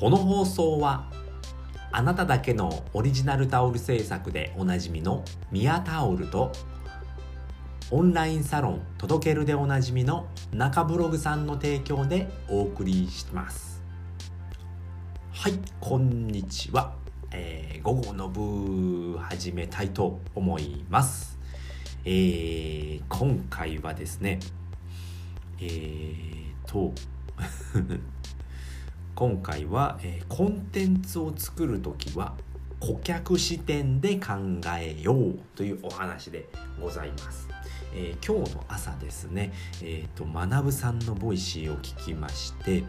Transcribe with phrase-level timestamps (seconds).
[0.00, 1.10] この放送は
[1.92, 6.52] あなただけのオリジナルタオル制作でおなじみのミヤタオルと
[7.90, 13.82] オンラインサロン届けるでおなじみの中ブログさんの提供でお送りします。
[15.34, 16.94] はいこんにちは、
[17.30, 21.38] えー、午後の部始めたいと思います。
[22.06, 24.40] えー、今回はですね
[25.60, 26.94] えーと
[29.14, 32.34] 今回は、えー、コンテンツを作る時は
[32.80, 34.34] 顧客視点で考
[34.78, 36.48] えようというお話で
[36.80, 37.48] ございます。
[37.92, 42.84] えー、今日の朝ですね、えっ、ー、と、学さんの Voicy を聞きまして、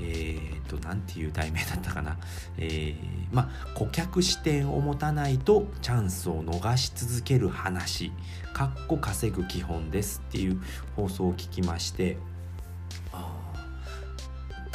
[0.00, 2.16] えっ、ー、と、なんていう題名だったかな。
[2.56, 2.96] えー、
[3.30, 8.10] まあ、顧客視点を持たないとチャンスを逃し続ける話、
[8.54, 10.60] かっこ稼ぐ基本ですっていう
[10.96, 12.16] 放送を聞きまして、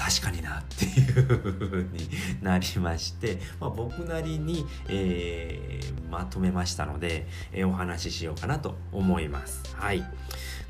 [0.03, 2.09] 確かになっていうふうに
[2.41, 9.63] なりまして、 まあ、僕なりに、えー、まとめましたので、えー、お話ししようかなと思います。
[9.77, 10.01] はい。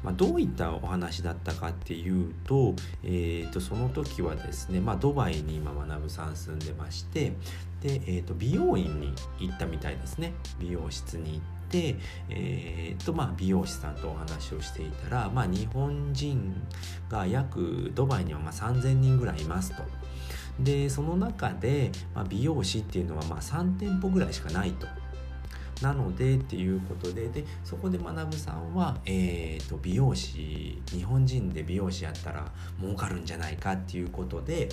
[0.03, 7.31] まあ、どういったお話だったかっていうと,、えー、とその時はですね、まあ、ドバイに今学さん住んでまして
[7.81, 11.62] で、えー、と美容院に行ったみたいですね美容室に行って。
[12.29, 16.53] えーとまあ、美容師さんとお話をしていたら、まあ、日本人
[17.09, 19.83] が約ドバイにはま3000人ぐらいいますと。
[20.59, 24.87] でその中で、まあ、美容師っていうのはま3店舗ぐらいしかないと。
[25.81, 34.69] なのでっていうことででそこで学さんは、えーと、美容師日本人で美容師やったら儲かるんじゃないかっていうことで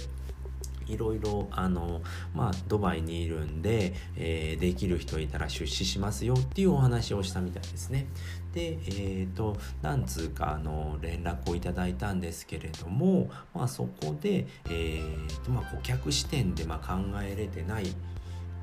[0.92, 2.02] いろいろあの
[2.34, 8.06] まあドバイにいるんで、えー、できる人いたら出資しますよっていうお話をしたみたいですね。
[8.52, 17.94] でえ、ー、と何通かあの連絡をいただいたんですけれども、まあ、そこで、えーとまあ、顧客視点でま考えれてない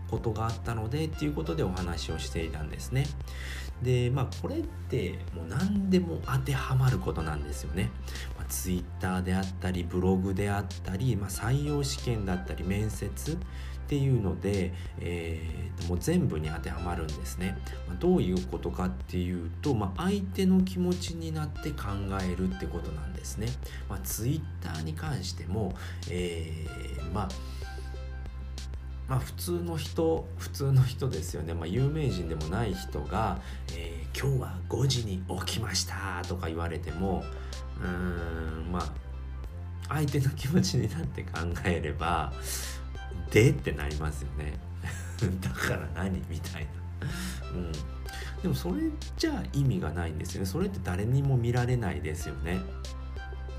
[0.09, 3.06] ことがあったのでっていうことでお話をしていたんですね。
[3.81, 7.91] でまあこれってもう何でも当てはまることなんですよね。
[8.38, 17.57] まあ、Twitter であったりブログであったり、まあ、採用試験だったり面接っていうので、えー、もう全部に当てはまるんですね。
[17.88, 21.85] まあ、どういうことかっていうと、まあ、相手の気持ちになって考
[22.22, 23.47] えるってことなんですね。
[23.88, 25.73] まあ、Twitter に関しても、
[26.09, 27.29] えー、まあ
[29.07, 33.40] まあ普通の人普通の人ですよね、まあ、有名人でもない人が、
[33.73, 37.23] えー、今日は5時に起きました」とか言われても
[37.81, 39.07] うーんまあ
[39.90, 41.29] 相手の気持ちになって考
[41.63, 42.34] えれば
[43.31, 44.59] 「で?」ってなりますよね。
[45.41, 46.69] だから何みたいな。
[47.51, 47.72] うん。
[48.41, 48.84] でもそれ
[49.17, 50.46] じゃ意味がないんですよね。
[50.46, 52.59] それって誰にも見られないですよね。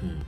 [0.02, 0.24] うん。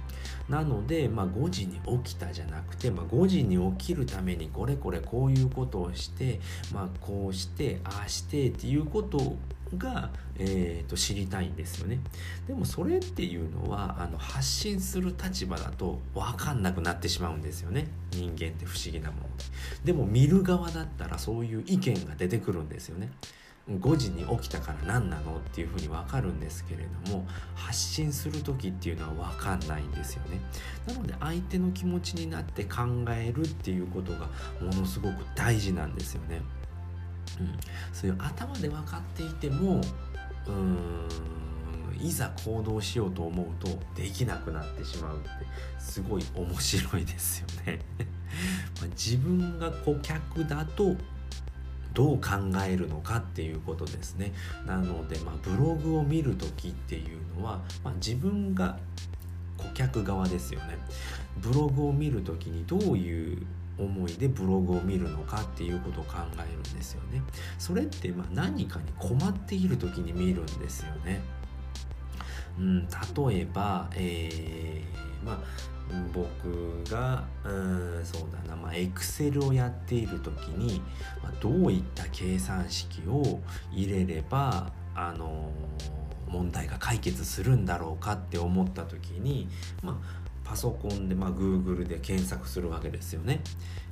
[0.50, 6.40] なので、まあ、5時に起きたじゃなくて、まあ、5時に起きるためにこれこれこういうことをして、
[6.74, 9.36] まあ、こうしてああしてっていうこと
[9.78, 12.00] が、えー、と知りたいんですよね。
[12.48, 17.86] でもそれっていうのはあの発信する立場だと分かんなくなってしまうんですよね。
[18.10, 19.44] 人間って不思議なもので。
[19.84, 23.12] でも見る側だったらそういう意見が出てくるんですよね。
[23.78, 30.40] 5時に起きたから何なのっていうふうに分かるんですけれども発信する時っていうのは分かんないんですよね。
[30.86, 32.80] なので相手の気持ちになって考
[33.10, 34.28] えるっていうことが
[34.60, 36.42] ものすごく大事なんですよね、
[37.38, 37.58] うん、
[37.92, 39.80] そういう頭で分かっていても
[40.46, 41.08] うーん
[42.02, 45.28] いざ行動しようと思うとできなくなってしまうって
[45.78, 47.80] すごい面白いですよね。
[48.80, 50.96] ま自分が顧客だと
[51.94, 52.30] どう考
[52.66, 54.32] えるのかっていうことですね。
[54.66, 58.78] なので、まあ、ブログを見る時っていうのは、まあ、自分が
[59.56, 60.78] 顧客側ですよね。
[61.38, 63.46] ブログを見る時にどういう
[63.78, 67.22] 思いでブログを見るのかっていうことを考えるんですよね。
[67.58, 71.20] それってま何かに困っている時に見るんですよね。
[72.58, 75.38] うん例えばえー、まあ
[76.12, 80.80] 僕がうんそうだなまあエクセルをやっている時に、
[81.22, 83.40] まあ、どういった計算式を
[83.72, 85.50] 入れればあの、
[86.28, 89.48] 問題が解決するんだろうかって思った時に
[89.82, 93.40] まあパソコンで、まあ、Google で検索するわけですよね。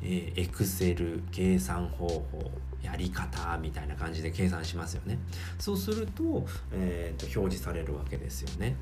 [0.03, 2.51] えー、Excel 計算方法
[2.83, 5.21] やり方みたいな感じで計算しますよね。
[5.61, 8.75] そうすると,、えー、と表示されるわけですよね。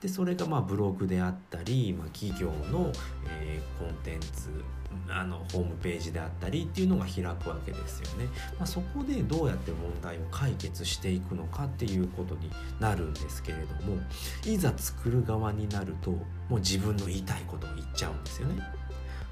[0.00, 2.90] でそれがまあブログであったり、まあ、企業の、
[3.40, 4.50] えー、コンテンツ
[5.08, 8.26] あのホームページであったりっていうのが開くわけですよね。
[8.58, 12.50] まあ、そこでどうやって問題を解決していくのかっていうことに
[12.80, 13.98] なるんですけれども
[14.44, 16.18] いざ作る側になるとも
[16.52, 18.62] う自分の言いたいことを言っちゃうんですよね。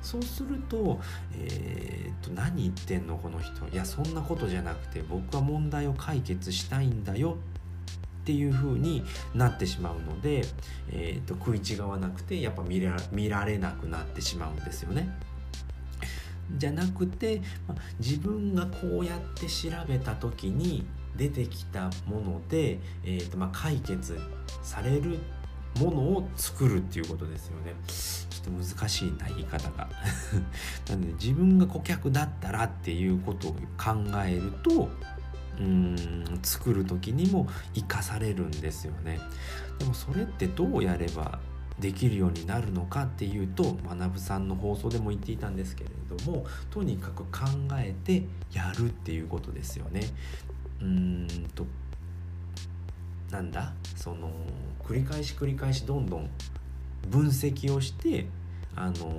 [0.02, 0.98] そうすると,、
[1.34, 7.36] えー、と何言ってんのこの人いやそんなことじゃなくて僕は問題を解決したいんだよ
[8.22, 9.04] っていう風に
[9.34, 10.42] なってしまうので、
[10.90, 15.08] えー、と食い違わなくてやっぱ見ら見られなくなってしまうんですよね。
[16.56, 20.86] じゃなくて、ま自分がこうやって調べた時に
[21.16, 24.18] 出てきたもので、えーとまあ、解決
[24.62, 25.18] される
[25.78, 27.74] ものを作るっていうことですよね。
[27.86, 29.88] ちょっと難しいな言い方が。
[30.88, 33.94] なので自分が顧客だったらっていうことを考
[34.24, 34.88] えると
[35.60, 39.20] うん作る時にも生かされるんですよね。
[39.78, 41.38] でもそれってどうやれば
[41.80, 47.46] できるようになるのかっていうと学さんの放送でも言っていたんですけれどもとにかく考
[47.78, 50.02] えてやるっていうことですよね。
[50.80, 51.66] うーんと
[53.30, 53.72] なんだ？
[53.96, 54.30] その
[54.84, 56.30] 繰り返し繰り返しどんどん
[57.08, 58.26] 分析をして
[58.76, 59.12] あの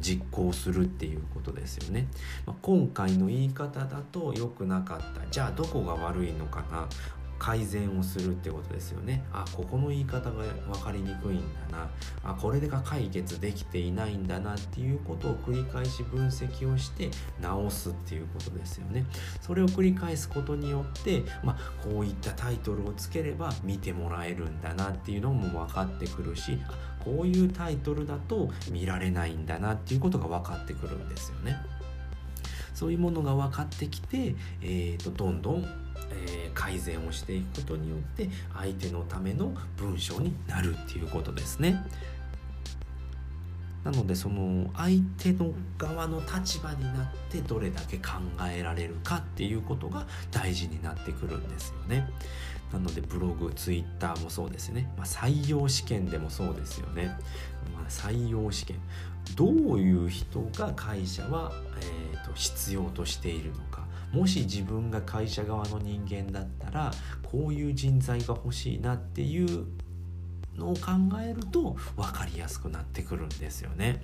[0.00, 2.06] 実行するっていうことですよね、
[2.46, 5.26] まあ、今回の言い方だと良くなかった。
[5.30, 6.88] じゃあどこが悪いのかな？
[7.40, 9.24] 改善をするってことですよね。
[9.32, 11.40] あここの言い方が分かりにくいん
[11.70, 11.90] だな。
[12.22, 17.10] あこれが解決できていないんだなっていうことを繰り返し分析をして
[17.40, 19.06] 直すっていうことですよね。
[19.40, 26.58] それを繰り返すことによって、まあ、こういったタイトルをつければ見てもらえるんだなっていうのも分かってくるし
[27.02, 31.56] こういうタイトルだと見られないんだなっていうことが分かってくるんですよね。
[32.74, 41.84] そういうものが分かってきて、えーとどんどんえー、改善をしていくことによって相手のための文章になるっていうことですね。
[43.84, 48.10] なのでその相手の側の立場になってどれだけ考
[48.46, 52.06] えられるかっていうことが大事になってくるんですよね。
[52.72, 54.92] なのでブログ、ツイッターもそうですね。
[54.96, 57.06] まあ、採用試験でもそうですよね。
[57.74, 58.76] まあ、採用試験。
[59.34, 63.84] どういう人が会社は、えーと必要としているのか。
[64.12, 66.90] もし自分が会社側の人間だったら
[67.22, 69.66] こういう人材が欲しいなっていう
[70.56, 70.92] のを考
[71.22, 74.02] えると分かりやすくなってくるんですよね。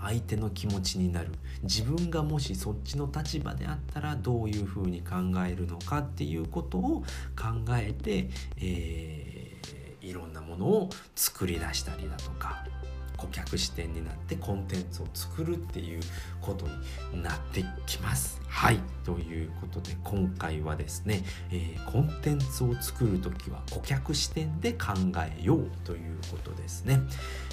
[0.00, 1.30] 相手の気持ちになる
[1.62, 5.16] 自分がもしそっちの立場であったらどういうふうに考
[5.46, 7.02] えるのかっていうことを
[7.34, 12.66] 考えて、えー、いろんなものを作り出したりだとか
[13.16, 16.00] 顧客視点になってコンテンツを作るっていう
[16.40, 16.66] こと
[17.14, 18.40] になってきます。
[18.48, 27.00] はいということで今回はですね、えー、コンテンツを作る時は顧客視点で考えようということですね。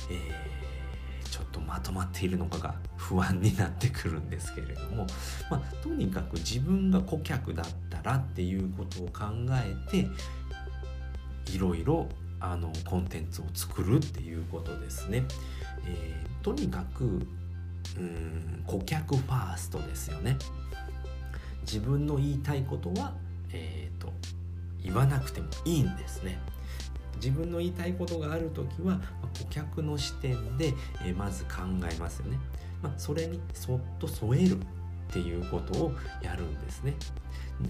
[0.09, 5.07] えー、ちょっとまとまっているのかが不安になってくるんですけれども、
[5.49, 10.07] まあ、とにかく自分が顧客だったらっていうことを考えて
[11.51, 12.07] いろいろ
[12.41, 15.23] あのコンテンツを作るっていうことですね。
[15.85, 17.03] えー、とにかく
[17.97, 20.37] うん顧客ファーストですよね。
[21.61, 23.13] 自分の言いたいことは、
[23.53, 24.11] えーと、
[24.83, 26.39] 言わなくてもいいんですね。
[27.15, 28.99] 自分の言いたいことがある時は
[29.37, 30.73] 顧客の視点で、
[31.05, 31.61] えー、まず考
[31.91, 32.39] えますよね。
[32.81, 34.57] まあ、それにそっと添える
[35.11, 36.95] っていうことをやるんですね。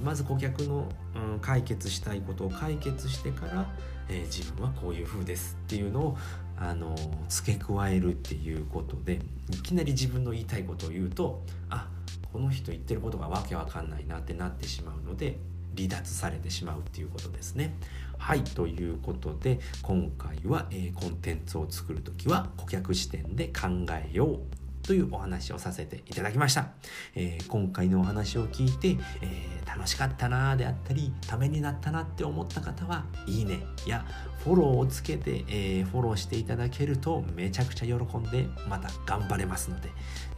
[0.03, 3.67] まず顧客の、うん、解決したいことを解決してから、
[4.07, 6.17] えー、自分はこういう風ですっていうのを
[6.57, 6.95] あの
[7.27, 9.19] 付け加えるっていうことで
[9.49, 11.89] いきなり自分の言いたいことを言うとあ
[12.31, 15.37] この人言ってることがわけわかんないなってなってしまうので
[15.75, 17.75] 離脱されてしまうっていうことですね。
[18.17, 26.69] はいということで今回は、えー、コンテンツを作る時は顧客視点で考えようというお話をさせていただきました。
[27.15, 34.05] えー、今回のお話を聞いて、えー、楽しかったなであったり、ためになったなって思った方は、いいねや
[34.43, 39.89] フォローをつけて、えー、フォローしていただけるとめちゃくちゃ喜んで、また頑張れますので、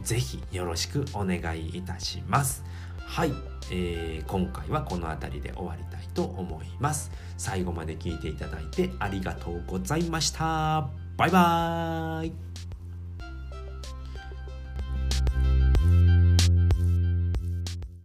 [0.02, 2.64] ぜひよろしくお願いいたします。
[3.06, 3.32] はい、
[3.70, 7.10] えー、今回はこの辺りで終わりたいと思います。
[7.36, 10.88] 最後まで聞いていただいてありがとうございました。
[11.16, 12.53] バイバーイ